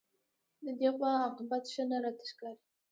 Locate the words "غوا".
0.95-1.11